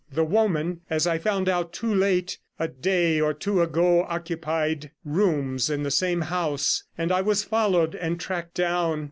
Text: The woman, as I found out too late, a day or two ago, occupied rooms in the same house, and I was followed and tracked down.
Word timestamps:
The 0.11 0.23
woman, 0.23 0.81
as 0.89 1.05
I 1.05 1.19
found 1.19 1.47
out 1.47 1.73
too 1.73 1.93
late, 1.93 2.39
a 2.57 2.67
day 2.67 3.19
or 3.21 3.35
two 3.35 3.61
ago, 3.61 4.01
occupied 4.05 4.89
rooms 5.05 5.69
in 5.69 5.83
the 5.83 5.91
same 5.91 6.21
house, 6.21 6.83
and 6.97 7.11
I 7.11 7.21
was 7.21 7.43
followed 7.43 7.93
and 7.93 8.19
tracked 8.19 8.55
down. 8.55 8.99